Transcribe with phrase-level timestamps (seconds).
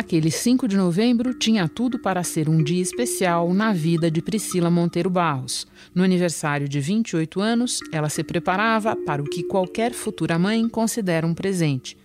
[0.00, 4.70] Aquele 5 de novembro tinha tudo para ser um dia especial na vida de Priscila
[4.70, 5.66] Monteiro Barros.
[5.94, 11.26] No aniversário de 28 anos, ela se preparava para o que qualquer futura mãe considera
[11.26, 11.98] um presente: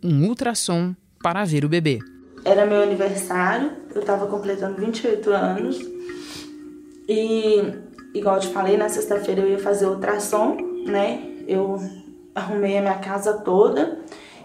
[0.00, 1.98] um ultrassom para ver o bebê.
[2.44, 5.76] Era meu aniversário, eu estava completando 28 anos
[7.08, 7.64] e,
[8.14, 10.56] igual eu te falei, na sexta-feira eu ia fazer ultrassom,
[10.86, 11.20] né?
[11.48, 11.80] Eu
[12.32, 13.98] arrumei a minha casa toda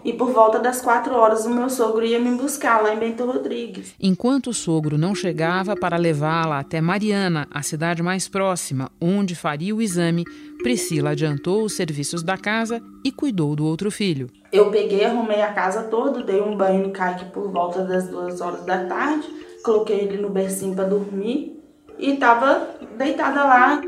[0.06, 3.26] e por volta das quatro horas o meu sogro ia me buscar lá em Bento
[3.26, 3.92] Rodrigues.
[4.00, 9.74] Enquanto o sogro não chegava para levá-la até Mariana, a cidade mais próxima, onde faria
[9.74, 10.24] o exame,
[10.62, 14.30] Priscila adiantou os serviços da casa e cuidou do outro filho.
[14.52, 18.40] Eu peguei, arrumei a casa toda, dei um banho no Kaique por volta das duas
[18.40, 19.26] horas da tarde,
[19.64, 21.60] coloquei ele no bercinho para dormir
[21.98, 23.82] e estava deitada lá.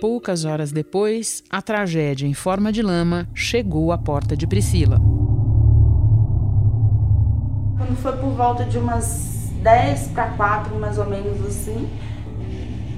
[0.00, 5.19] Poucas horas depois, a tragédia em forma de lama chegou à porta de Priscila.
[7.80, 11.88] Quando foi por volta de umas 10 para 4, mais ou menos assim,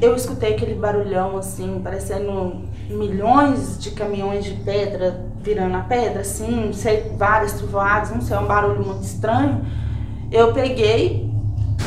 [0.01, 6.67] eu escutei aquele barulhão assim, parecendo milhões de caminhões de pedra virando a pedra, assim,
[6.67, 9.65] não sei, várias trovoadas, não sei, é um barulho muito estranho.
[10.33, 11.33] Eu peguei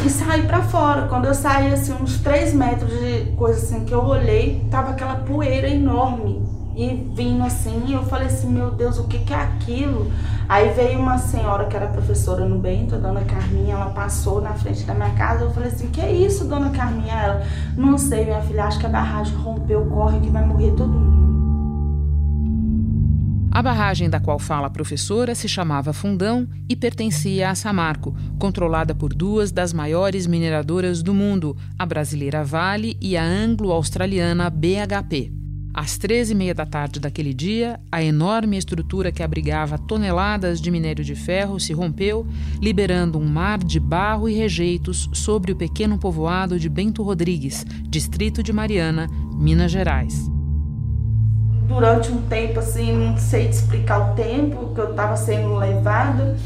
[0.05, 1.09] e saí para fora.
[1.09, 5.15] Quando eu saí, assim, uns 3 metros de coisa assim, que eu olhei, tava aquela
[5.15, 6.44] poeira enorme
[6.75, 10.11] e vindo assim, eu falei assim, meu Deus, o que, que é aquilo?
[10.47, 14.53] Aí veio uma senhora que era professora no Bento, a dona Carminha, ela passou na
[14.53, 17.13] frente da minha casa, eu falei assim, que é isso, dona Carminha?
[17.13, 20.89] Ela, não sei, minha filha, acho que a barragem rompeu, corre que vai morrer todo
[20.89, 21.25] mundo.
[23.55, 28.93] A barragem da qual fala a professora se chamava Fundão e pertencia a Samarco, controlada
[28.93, 35.44] por duas das maiores mineradoras do mundo, a brasileira Vale e a anglo-australiana BHP.
[35.77, 40.71] Às treze e meia da tarde daquele dia, a enorme estrutura que abrigava toneladas de
[40.71, 42.25] minério de ferro se rompeu,
[42.61, 48.41] liberando um mar de barro e rejeitos sobre o pequeno povoado de Bento Rodrigues, distrito
[48.41, 50.31] de Mariana, Minas Gerais.
[51.67, 56.37] Durante um tempo, assim, não sei te explicar o tempo que eu estava sendo levada,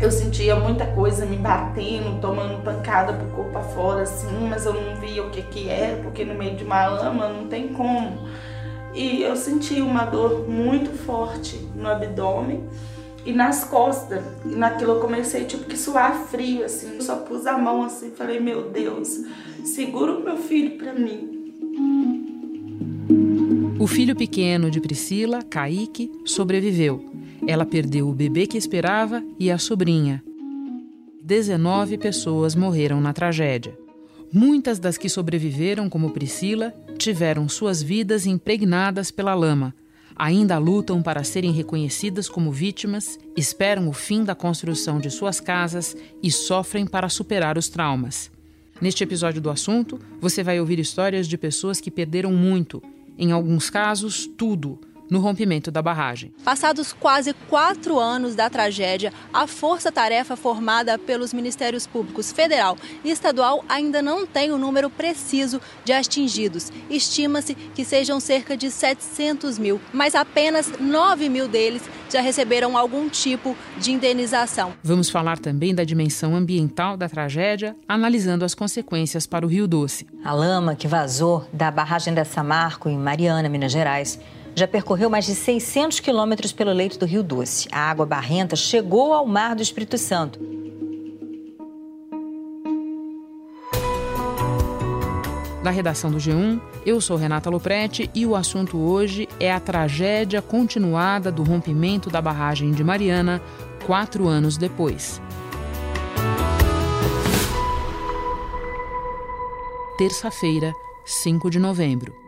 [0.00, 4.96] eu sentia muita coisa me batendo, tomando pancada pro corpo afora, assim, mas eu não
[5.00, 8.28] via o que que era, porque no meio de uma lama não tem como.
[8.94, 12.62] E eu senti uma dor muito forte no abdômen
[13.26, 14.22] e nas costas.
[14.44, 16.94] E naquilo eu comecei tipo que suar frio, assim.
[16.94, 19.08] Eu só pus a mão assim, falei, meu Deus,
[19.64, 21.34] segura o meu filho para mim.
[23.80, 27.17] O filho pequeno de Priscila, Kaique, sobreviveu
[27.48, 30.22] ela perdeu o bebê que esperava e a sobrinha.
[31.24, 33.74] 19 pessoas morreram na tragédia.
[34.30, 39.74] Muitas das que sobreviveram, como Priscila, tiveram suas vidas impregnadas pela lama.
[40.14, 45.96] Ainda lutam para serem reconhecidas como vítimas, esperam o fim da construção de suas casas
[46.22, 48.30] e sofrem para superar os traumas.
[48.78, 52.82] Neste episódio do assunto, você vai ouvir histórias de pessoas que perderam muito,
[53.16, 54.78] em alguns casos, tudo
[55.10, 56.32] no rompimento da barragem.
[56.44, 63.64] Passados quase quatro anos da tragédia, a força-tarefa formada pelos Ministérios Públicos Federal e Estadual
[63.68, 66.70] ainda não tem o número preciso de atingidos.
[66.90, 73.08] Estima-se que sejam cerca de 700 mil, mas apenas 9 mil deles já receberam algum
[73.08, 74.72] tipo de indenização.
[74.82, 80.06] Vamos falar também da dimensão ambiental da tragédia, analisando as consequências para o Rio Doce.
[80.24, 84.18] A lama que vazou da barragem da Samarco, em Mariana, Minas Gerais,
[84.58, 87.68] já percorreu mais de 600 quilômetros pelo leito do Rio Doce.
[87.70, 90.38] A água barrenta chegou ao mar do Espírito Santo.
[95.62, 100.40] Da redação do G1, eu sou Renata Loprete e o assunto hoje é a tragédia
[100.40, 103.40] continuada do rompimento da barragem de Mariana
[103.86, 105.20] quatro anos depois.
[109.98, 110.72] Terça-feira,
[111.04, 112.27] 5 de novembro.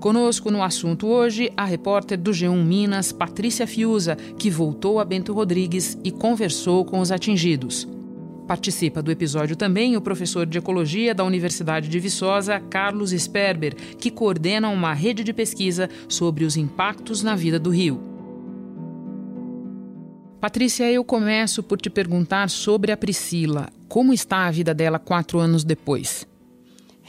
[0.00, 5.34] Conosco no assunto hoje a repórter do G1 Minas, Patrícia Fiuza, que voltou a Bento
[5.34, 7.86] Rodrigues e conversou com os atingidos.
[8.48, 14.10] Participa do episódio também o professor de Ecologia da Universidade de Viçosa, Carlos Sperber, que
[14.10, 18.00] coordena uma rede de pesquisa sobre os impactos na vida do rio.
[20.40, 23.68] Patrícia, eu começo por te perguntar sobre a Priscila.
[23.86, 26.29] Como está a vida dela quatro anos depois?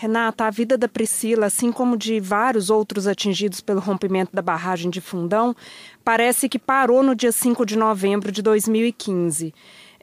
[0.01, 4.89] Renata, a vida da Priscila, assim como de vários outros atingidos pelo rompimento da barragem
[4.89, 5.56] de Fundão,
[6.03, 9.53] parece que parou no dia 5 de novembro de 2015.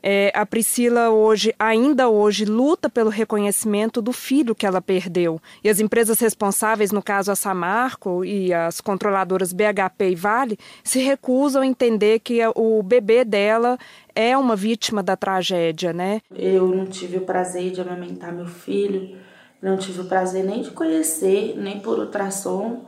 [0.00, 5.42] É, a Priscila hoje, ainda hoje, luta pelo reconhecimento do filho que ela perdeu.
[5.64, 11.00] E as empresas responsáveis, no caso a Samarco e as controladoras BHP e Vale, se
[11.00, 13.76] recusam a entender que o bebê dela
[14.14, 16.20] é uma vítima da tragédia, né?
[16.32, 19.18] Eu não tive o prazer de amamentar meu filho,
[19.60, 22.86] não tive o prazer nem de conhecer, nem por ultrassom,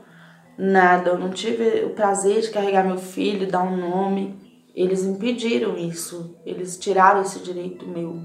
[0.57, 1.11] nada.
[1.11, 4.39] Eu não tive o prazer de carregar meu filho, dar um nome.
[4.73, 8.15] Eles impediram isso, eles tiraram esse direito meu.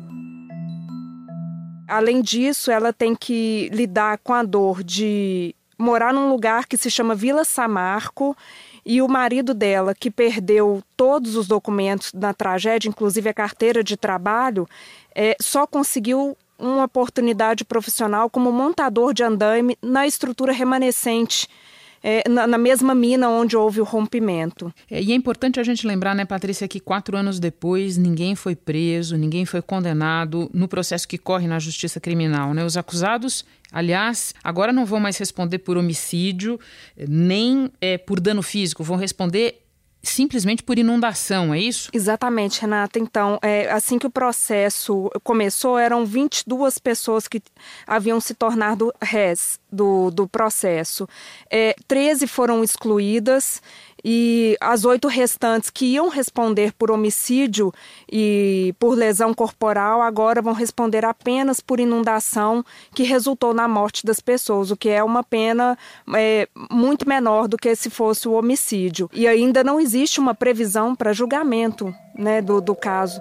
[1.88, 6.90] Além disso, ela tem que lidar com a dor de morar num lugar que se
[6.90, 8.36] chama Vila Samarco
[8.84, 13.96] e o marido dela, que perdeu todos os documentos na tragédia, inclusive a carteira de
[13.96, 14.68] trabalho,
[15.14, 21.48] é, só conseguiu uma oportunidade profissional como montador de andaime na estrutura remanescente
[22.02, 24.72] é, na, na, mesma mina onde houve o rompimento.
[24.88, 28.54] É, e é importante a gente lembrar, né, Patrícia, que quatro anos depois ninguém foi
[28.54, 32.54] preso, ninguém foi condenado no processo que corre na justiça criminal.
[32.54, 32.64] Né?
[32.64, 36.58] Os acusados Aliás, agora não vão mais responder por homicídio,
[36.96, 39.65] nem é, por dano físico, vão responder
[40.10, 41.90] simplesmente por inundação, é isso?
[41.92, 42.98] Exatamente, Renata.
[42.98, 47.42] Então, é, assim que o processo começou, eram 22 pessoas que
[47.86, 51.08] haviam se tornado réis do, do processo.
[51.50, 53.60] É, 13 foram excluídas
[54.08, 57.74] e as oito restantes que iam responder por homicídio
[58.08, 62.64] e por lesão corporal agora vão responder apenas por inundação
[62.94, 65.76] que resultou na morte das pessoas, o que é uma pena
[66.14, 69.10] é, muito menor do que se fosse o homicídio.
[69.12, 73.20] E ainda não existe uma previsão para julgamento né, do, do caso.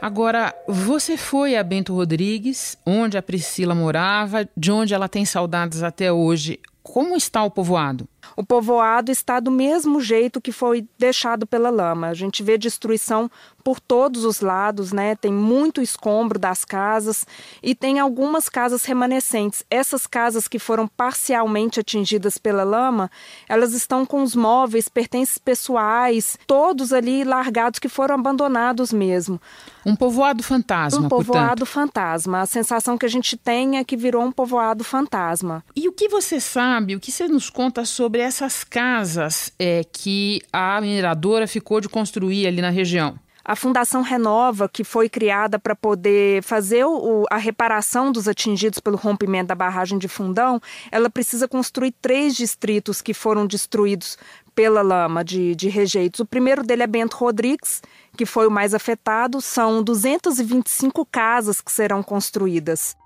[0.00, 5.84] Agora, você foi a Bento Rodrigues, onde a Priscila morava, de onde ela tem saudades
[5.84, 6.58] até hoje.
[6.82, 8.08] Como está o povoado?
[8.36, 12.08] O povoado está do mesmo jeito que foi deixado pela lama.
[12.08, 13.30] A gente vê destruição
[13.62, 15.16] por todos os lados, né?
[15.16, 17.26] Tem muito escombro das casas
[17.62, 19.64] e tem algumas casas remanescentes.
[19.70, 23.10] Essas casas que foram parcialmente atingidas pela lama,
[23.48, 29.40] elas estão com os móveis, pertences pessoais, todos ali largados que foram abandonados mesmo.
[29.86, 31.66] Um povoado fantasma, Um povoado portanto.
[31.66, 32.40] fantasma.
[32.40, 35.64] A sensação que a gente tem é que virou um povoado fantasma.
[35.74, 40.40] E o que você sabe, o que você nos conta sobre essas casas é, que
[40.52, 43.18] a mineradora ficou de construir ali na região?
[43.44, 48.96] A Fundação Renova, que foi criada para poder fazer o, a reparação dos atingidos pelo
[48.96, 50.58] rompimento da barragem de Fundão,
[50.90, 54.16] ela precisa construir três distritos que foram destruídos
[54.54, 56.20] pela lama de, de rejeitos.
[56.20, 57.82] O primeiro dele é Bento Rodrigues,
[58.16, 59.42] que foi o mais afetado.
[59.42, 62.96] São 225 casas que serão construídas.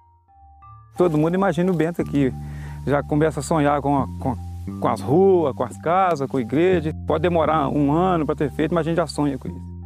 [0.97, 2.33] Todo mundo imagina o Bento aqui.
[2.87, 4.37] Já começa a sonhar com, a, com,
[4.81, 6.95] com as ruas, com as casas, com a igreja.
[7.07, 9.79] Pode demorar um ano para ter feito, mas a gente já sonha com isso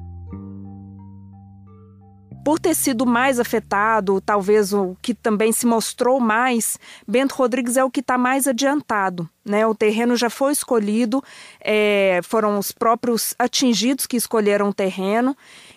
[2.45, 7.85] por ter sido mais afetado, talvez o que também se mostrou mais, Bento Rodrigues é
[7.85, 9.29] o que está mais adiantado.
[9.45, 9.67] Né?
[9.67, 11.23] O terreno já foi escolhido,
[11.61, 15.37] é, foram os próprios atingidos que escolheram o terreno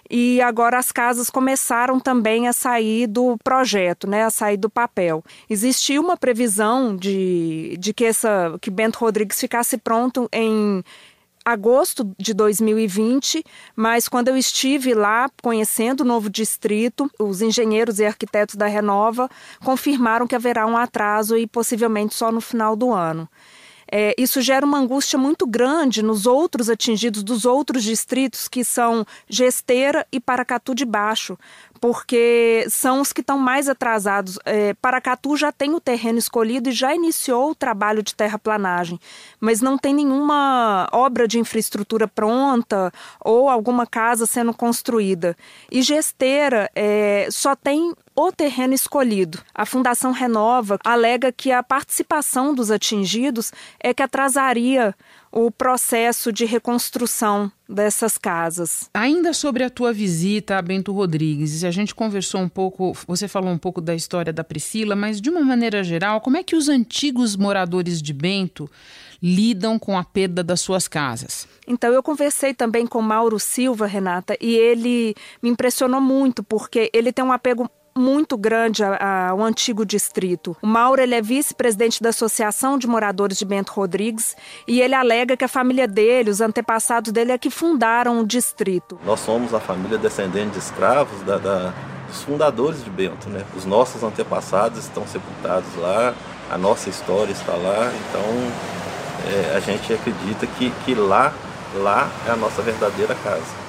[0.09, 5.23] e agora as casas começaram também a sair do projeto, né, a sair do papel.
[5.49, 10.83] Existia uma previsão de, de que, essa, que Bento Rodrigues ficasse pronto em
[11.45, 13.43] agosto de 2020,
[13.75, 19.29] mas quando eu estive lá conhecendo o novo distrito, os engenheiros e arquitetos da Renova
[19.63, 23.29] confirmaram que haverá um atraso e possivelmente só no final do ano.
[23.91, 29.05] É, isso gera uma angústia muito grande nos outros atingidos dos outros distritos, que são
[29.29, 31.37] Gesteira e Paracatu de Baixo,
[31.79, 34.39] porque são os que estão mais atrasados.
[34.45, 38.99] É, Paracatu já tem o terreno escolhido e já iniciou o trabalho de terraplanagem,
[39.39, 45.35] mas não tem nenhuma obra de infraestrutura pronta ou alguma casa sendo construída.
[45.71, 49.39] E Gesteira é, só tem o terreno escolhido.
[49.53, 54.95] A Fundação Renova alega que a participação dos atingidos é que atrasaria
[55.35, 58.89] o processo de reconstrução dessas casas.
[58.93, 63.49] Ainda sobre a tua visita a Bento Rodrigues, a gente conversou um pouco, você falou
[63.49, 66.69] um pouco da história da Priscila, mas de uma maneira geral, como é que os
[66.69, 68.71] antigos moradores de Bento
[69.21, 71.45] lidam com a perda das suas casas?
[71.67, 77.11] Então, eu conversei também com Mauro Silva, Renata, e ele me impressionou muito, porque ele
[77.11, 80.55] tem um apego muito grande ao antigo distrito.
[80.61, 84.35] O Mauro ele é vice-presidente da Associação de Moradores de Bento Rodrigues
[84.67, 88.99] e ele alega que a família dele, os antepassados dele, é que fundaram o distrito.
[89.05, 91.73] Nós somos a família descendente de escravos da, da,
[92.07, 93.29] dos fundadores de Bento.
[93.29, 93.45] Né?
[93.55, 96.13] Os nossos antepassados estão sepultados lá,
[96.51, 98.23] a nossa história está lá, então
[99.31, 101.33] é, a gente acredita que, que lá,
[101.75, 103.65] lá é a nossa verdadeira casa.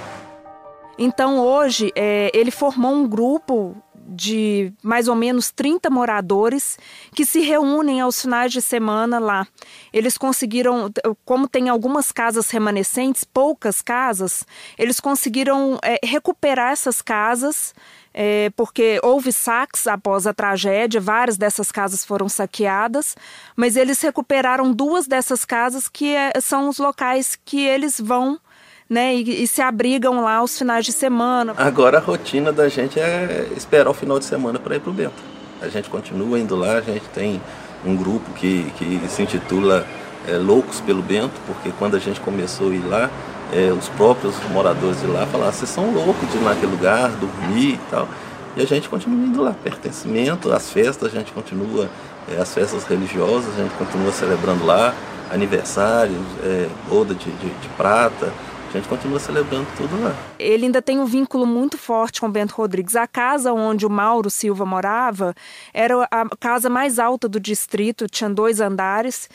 [0.99, 3.77] Então hoje é, ele formou um grupo
[4.09, 6.79] de mais ou menos 30 moradores
[7.15, 9.47] que se reúnem aos finais de semana lá.
[9.93, 10.91] Eles conseguiram,
[11.25, 14.47] como tem algumas casas remanescentes, poucas casas,
[14.79, 17.75] eles conseguiram é, recuperar essas casas.
[18.19, 23.15] É, porque houve saques após a tragédia, várias dessas casas foram saqueadas,
[23.55, 28.41] mas eles recuperaram duas dessas casas que é, são os locais que eles vão
[28.89, 29.15] né?
[29.15, 31.55] E, e, se abrigam lá os finais de semana.
[31.57, 34.93] Agora a rotina da gente é esperar o final de semana para ir para o
[34.93, 35.23] Bento.
[35.61, 37.41] A gente continua indo lá, a gente tem
[37.85, 39.87] um grupo que, que se intitula
[40.29, 43.11] é, Loucos pelo Bento, porque quando a gente começou a ir lá,
[43.53, 47.75] é, os próprios moradores de lá falaram, vocês são loucos de ir naquele lugar, dormir
[47.75, 48.09] e tal.
[48.57, 51.89] E a gente continua indo lá, pertencimento, as festas, a gente continua,
[52.31, 54.95] é, as festas religiosas, a gente continua celebrando lá,
[55.31, 58.33] aniversários, é, boda de, de, de prata,
[58.69, 60.15] a gente continua celebrando tudo lá.
[60.39, 62.97] Ele ainda tem um vínculo muito forte com Bento Rodrigues.
[62.97, 65.35] A casa onde o Mauro Silva morava
[65.73, 69.29] era a casa mais alta do distrito, tinha dois andares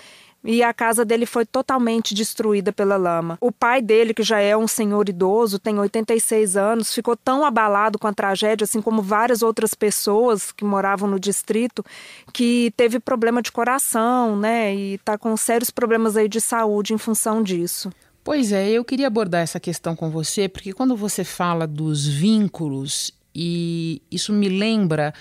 [0.44, 3.38] e a casa dele foi totalmente destruída pela lama.
[3.40, 8.00] O pai dele, que já é um senhor idoso, tem 86 anos, ficou tão abalado
[8.00, 11.86] com a tragédia, assim como várias outras pessoas que moravam no distrito,
[12.34, 14.74] que teve problema de coração, né?
[14.74, 17.92] E está com sérios problemas aí de saúde em função disso.
[18.24, 23.12] Pois é, eu queria abordar essa questão com você, porque quando você fala dos vínculos,
[23.34, 25.14] e isso me lembra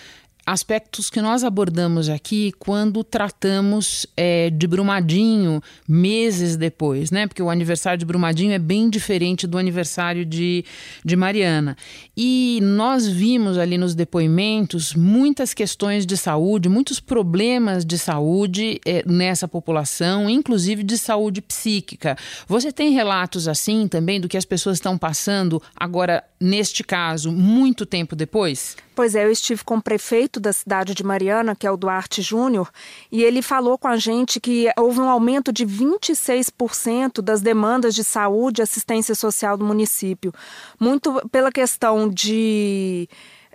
[0.50, 7.28] aspectos que nós abordamos aqui quando tratamos é, de Brumadinho meses depois, né?
[7.28, 10.64] Porque o aniversário de Brumadinho é bem diferente do aniversário de,
[11.04, 11.76] de Mariana.
[12.16, 19.04] E nós vimos ali nos depoimentos muitas questões de saúde, muitos problemas de saúde é,
[19.06, 22.16] nessa população, inclusive de saúde psíquica.
[22.48, 27.86] Você tem relatos assim também do que as pessoas estão passando agora, neste caso, muito
[27.86, 28.76] tempo depois?
[28.94, 32.22] Pois é, eu estive com o prefeito da cidade de Mariana, que é o Duarte
[32.22, 32.70] Júnior,
[33.12, 38.02] e ele falou com a gente que houve um aumento de 26% das demandas de
[38.02, 40.32] saúde e assistência social do município.
[40.78, 43.08] Muito pela questão de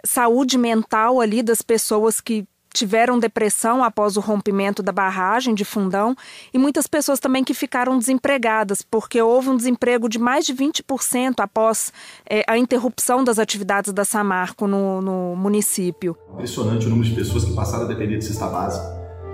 [0.06, 6.16] saúde mental ali das pessoas que tiveram depressão após o rompimento da barragem de Fundão
[6.54, 11.40] e muitas pessoas também que ficaram desempregadas, porque houve um desemprego de mais de 20%
[11.40, 11.94] após
[12.30, 16.18] é, a interrupção das atividades da Samarco no, no município.
[16.34, 18.86] Impressionante o número de pessoas que passaram a depender de cesta básica.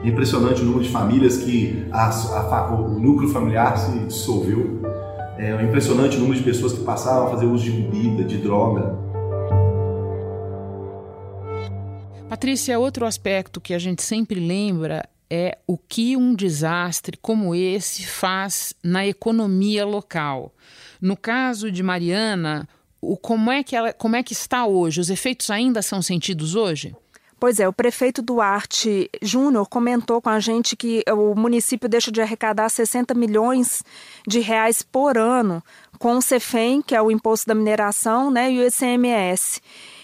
[0.04, 4.82] Impressionante o número de famílias que a, a, o núcleo familiar se dissolveu.
[5.38, 9.01] É impressionante o número de pessoas que passaram a fazer uso de bebida, de droga.
[12.32, 18.08] Patrícia, outro aspecto que a gente sempre lembra é o que um desastre como esse
[18.08, 20.56] faz na economia local.
[21.02, 22.70] No caso de Mariana,
[23.02, 25.02] o, como, é que ela, como é que está hoje?
[25.02, 26.96] Os efeitos ainda são sentidos hoje?
[27.38, 32.22] Pois é, o prefeito Duarte Júnior comentou com a gente que o município deixa de
[32.22, 33.84] arrecadar 60 milhões
[34.26, 35.62] de reais por ano
[36.00, 39.60] com o CEFEM, que é o imposto da mineração, né, e o ICMS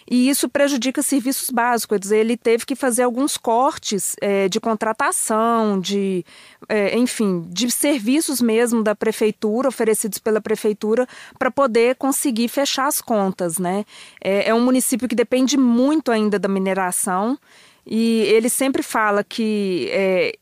[0.09, 2.11] e isso prejudica serviços básicos.
[2.11, 6.25] Ele teve que fazer alguns cortes é, de contratação, de,
[6.69, 13.01] é, enfim, de serviços mesmo da prefeitura, oferecidos pela prefeitura, para poder conseguir fechar as
[13.01, 13.57] contas.
[13.57, 13.83] Né?
[14.21, 17.37] É, é um município que depende muito ainda da mineração
[17.85, 20.37] e ele sempre fala que é,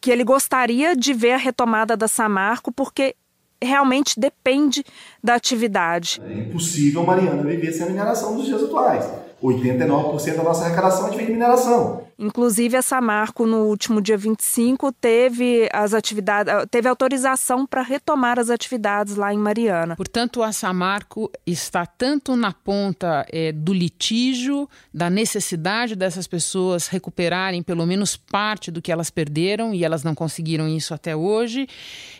[0.00, 3.16] que ele gostaria de ver a retomada da Samarco, porque
[3.64, 4.84] realmente depende
[5.22, 6.20] da atividade.
[6.28, 9.04] É impossível Mariana viver sem a mineração dos dias atuais.
[9.42, 12.04] 89% da nossa arrecadação vem de mineração.
[12.18, 18.50] Inclusive, a Samarco, no último dia 25, teve as atividades, teve autorização para retomar as
[18.50, 19.96] atividades lá em Mariana.
[19.96, 27.62] Portanto, a Samarco está tanto na ponta é, do litígio, da necessidade dessas pessoas recuperarem
[27.62, 31.66] pelo menos parte do que elas perderam, e elas não conseguiram isso até hoje,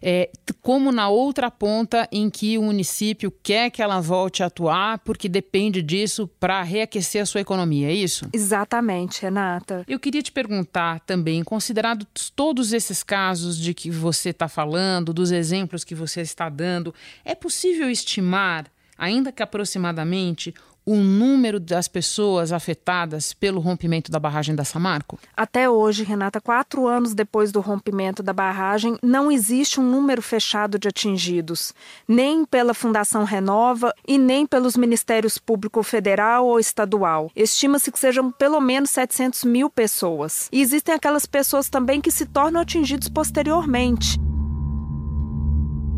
[0.03, 4.99] é, como na outra ponta em que o município quer que ela volte a atuar,
[5.01, 8.29] porque depende disso para reaquecer a sua economia, é isso?
[8.33, 9.84] Exatamente, Renata.
[9.87, 15.31] Eu queria te perguntar também, considerado todos esses casos de que você está falando, dos
[15.31, 20.55] exemplos que você está dando, é possível estimar, ainda que aproximadamente,
[20.87, 25.19] o número das pessoas afetadas pelo rompimento da barragem da Samarco?
[25.37, 30.79] Até hoje, Renata, quatro anos depois do rompimento da barragem, não existe um número fechado
[30.79, 31.73] de atingidos,
[32.07, 37.31] nem pela Fundação Renova e nem pelos Ministérios Público Federal ou Estadual.
[37.35, 40.49] Estima-se que sejam pelo menos 700 mil pessoas.
[40.53, 44.24] E existem aquelas pessoas também que se tornam atingidos posteriormente.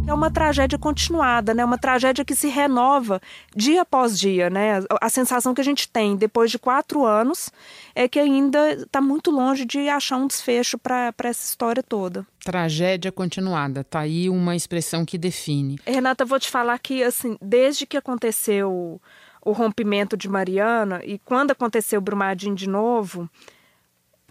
[0.06, 1.64] É uma tragédia continuada, né?
[1.64, 3.20] Uma tragédia que se renova
[3.54, 4.80] dia após dia, né?
[5.00, 7.50] A sensação que a gente tem depois de quatro anos
[7.94, 12.24] é que ainda está muito longe de achar um desfecho para essa história toda.
[12.44, 15.78] Tragédia continuada, tá aí uma expressão que define.
[15.84, 19.00] Renata, vou te falar que assim, desde que aconteceu
[19.44, 23.28] o rompimento de Mariana e quando aconteceu o Brumadinho de novo,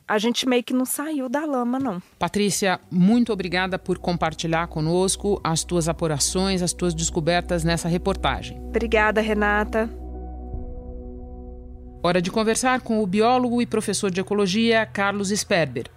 [0.08, 2.02] a gente meio que não saiu da lama, não.
[2.20, 8.58] Patrícia, muito obrigada por compartilhar conosco as tuas apurações, as tuas descobertas nessa reportagem.
[8.68, 9.90] Obrigada, Renata.
[12.04, 15.90] Hora de conversar com o biólogo e professor de ecologia Carlos Sperber.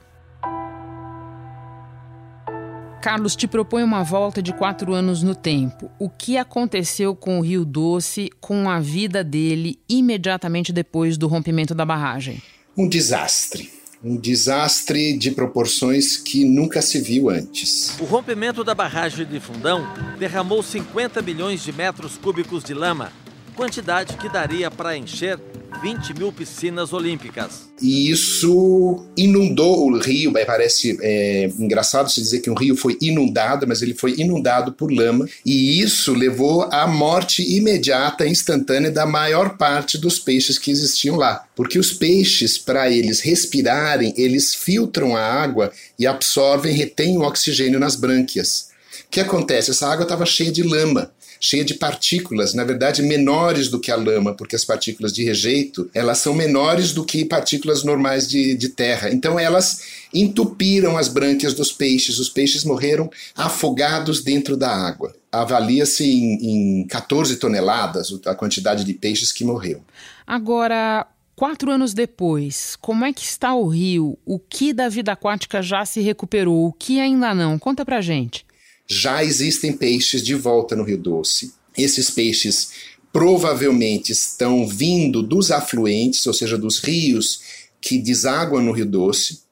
[3.03, 5.91] Carlos te propõe uma volta de quatro anos no tempo.
[5.99, 11.75] O que aconteceu com o Rio Doce, com a vida dele imediatamente depois do rompimento
[11.75, 12.43] da barragem?
[12.77, 17.99] Um desastre um desastre de proporções que nunca se viu antes.
[17.99, 19.87] O rompimento da barragem de Fundão
[20.19, 23.13] derramou 50 milhões de metros cúbicos de lama,
[23.59, 25.37] quantidade que daria para encher
[25.83, 27.69] 20 mil piscinas olímpicas.
[27.83, 30.33] E isso inundou o rio.
[30.47, 34.93] Parece é, engraçado se dizer que um rio foi inundado, mas ele foi inundado por
[34.93, 35.29] lama.
[35.45, 41.45] E isso levou à morte imediata, instantânea da maior parte dos peixes que existiam lá.
[41.57, 47.81] Porque os peixes, para eles respirarem, eles filtram a água e absorvem, retêm o oxigênio
[47.81, 48.69] nas brânquias.
[49.07, 49.73] O que acontece?
[49.73, 53.97] Essa água estava cheia de lama cheia de partículas, na verdade menores do que a
[53.97, 58.69] lama, porque as partículas de rejeito elas são menores do que partículas normais de, de
[58.71, 59.11] terra.
[59.11, 62.19] Então elas entupiram as brânquias dos peixes.
[62.19, 65.15] Os peixes morreram afogados dentro da água.
[65.31, 69.83] Avalia-se em, em 14 toneladas a quantidade de peixes que morreu.
[70.27, 71.07] Agora,
[71.39, 74.19] Quatro anos depois, como é que está o rio?
[74.27, 76.67] O que da vida aquática já se recuperou?
[76.67, 77.57] O que ainda não?
[77.61, 78.45] Conta pra gente
[78.89, 81.53] já existem peixes de volta no Rio Doce.
[81.77, 82.71] Esses peixes
[83.13, 87.41] provavelmente estão vindo dos afluentes, ou seja, dos rios
[87.81, 89.43] que desaguam no Rio Doce.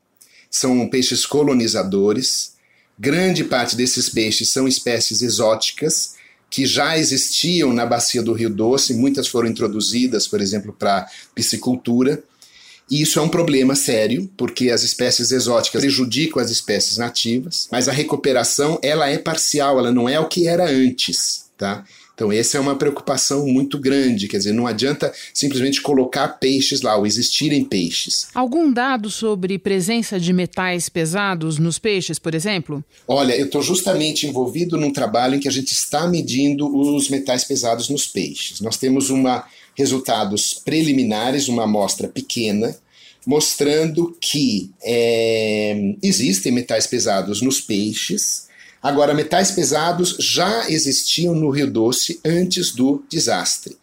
[0.50, 2.55] São peixes colonizadores.
[2.99, 6.16] Grande parte desses peixes são espécies exóticas
[6.49, 12.22] que já existiam na bacia do Rio Doce, muitas foram introduzidas, por exemplo, para piscicultura.
[12.90, 17.88] E isso é um problema sério, porque as espécies exóticas prejudicam as espécies nativas, mas
[17.88, 21.85] a recuperação ela é parcial, ela não é o que era antes, tá?
[22.16, 26.96] Então, essa é uma preocupação muito grande, quer dizer, não adianta simplesmente colocar peixes lá,
[26.96, 28.29] ou existirem peixes.
[28.35, 32.83] Algum dado sobre presença de metais pesados nos peixes, por exemplo?
[33.07, 37.44] Olha, eu estou justamente envolvido num trabalho em que a gente está medindo os metais
[37.44, 38.62] pesados nos peixes.
[38.62, 39.44] Nós temos uma
[39.77, 42.77] resultados preliminares, uma amostra pequena,
[43.27, 48.47] mostrando que é, existem metais pesados nos peixes.
[48.83, 53.77] Agora, metais pesados já existiam no Rio Doce antes do desastre.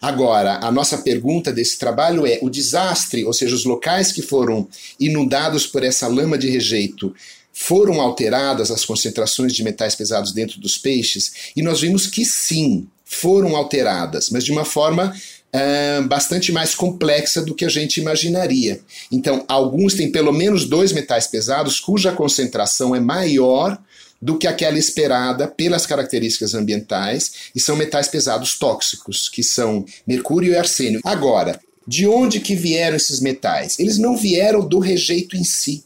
[0.00, 4.68] Agora, a nossa pergunta desse trabalho é: o desastre, ou seja, os locais que foram
[5.00, 7.14] inundados por essa lama de rejeito,
[7.54, 11.32] foram alteradas as concentrações de metais pesados dentro dos peixes?
[11.56, 15.14] E nós vimos que sim, foram alteradas, mas de uma forma
[15.54, 18.80] uh, bastante mais complexa do que a gente imaginaria.
[19.12, 23.78] Então, alguns têm pelo menos dois metais pesados cuja concentração é maior
[24.20, 30.52] do que aquela esperada pelas características ambientais e são metais pesados tóxicos, que são mercúrio
[30.52, 31.00] e arsênio.
[31.04, 33.78] Agora, de onde que vieram esses metais?
[33.78, 35.84] Eles não vieram do rejeito em si.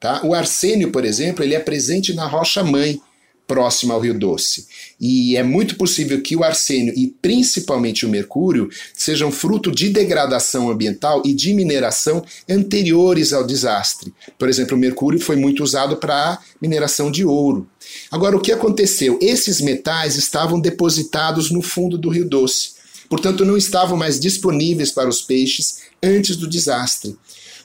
[0.00, 0.20] Tá?
[0.24, 3.00] O arsênio, por exemplo, ele é presente na rocha mãe,
[3.46, 4.66] próxima ao Rio Doce.
[5.00, 10.70] E é muito possível que o arsênio e principalmente o mercúrio sejam fruto de degradação
[10.70, 14.12] ambiental e de mineração anteriores ao desastre.
[14.38, 17.66] Por exemplo, o mercúrio foi muito usado para mineração de ouro.
[18.10, 19.18] Agora, o que aconteceu?
[19.20, 22.76] Esses metais estavam depositados no fundo do Rio Doce.
[23.08, 27.16] Portanto, não estavam mais disponíveis para os peixes antes do desastre.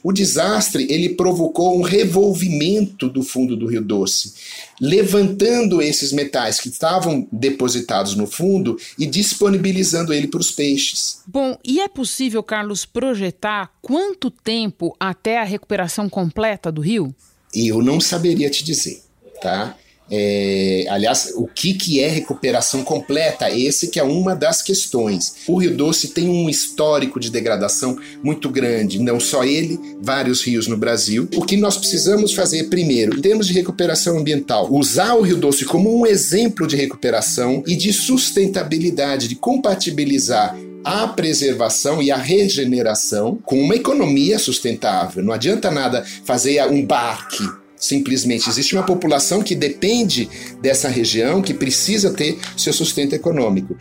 [0.04, 4.34] O desastre ele provocou um revolvimento do fundo do Rio Doce,
[4.80, 11.22] levantando esses metais que estavam depositados no fundo e disponibilizando ele para os peixes.
[11.28, 17.14] Bom, e é possível, Carlos, projetar quanto tempo até a recuperação completa do rio?
[17.54, 19.04] Eu não saberia te dizer,
[19.42, 19.78] tá?
[20.12, 23.50] É, aliás, o que, que é recuperação completa?
[23.50, 25.36] Esse que é uma das questões.
[25.48, 30.68] O Rio Doce tem um histórico de degradação muito grande, não só ele, vários rios
[30.68, 31.30] no Brasil.
[31.36, 35.64] O que nós precisamos fazer primeiro, em termos de recuperação ambiental, usar o Rio Doce
[35.64, 43.38] como um exemplo de recuperação e de sustentabilidade, de compatibilizar a preservação e a regeneração
[43.46, 45.24] com uma economia sustentável.
[45.24, 47.44] Não adianta nada fazer um barque
[47.82, 48.48] simplesmente.
[48.48, 50.30] Existe uma população que depende
[50.62, 53.76] dessa região, que precisa ter seu sustento econômico.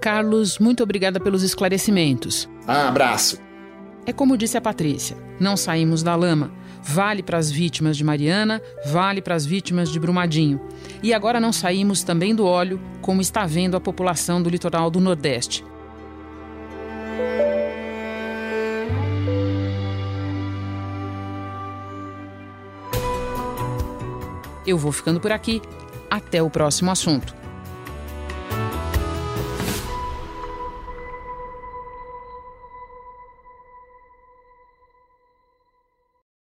[0.00, 2.48] Carlos, muito obrigada pelos esclarecimentos.
[2.66, 3.38] Ah, abraço.
[4.06, 6.52] É como disse a Patrícia: não saímos da lama.
[6.88, 10.60] Vale para as vítimas de Mariana, vale para as vítimas de Brumadinho.
[11.02, 15.00] E agora não saímos também do óleo, como está vendo a população do litoral do
[15.00, 15.64] Nordeste.
[24.66, 25.62] Eu vou ficando por aqui.
[26.10, 27.34] Até o próximo assunto.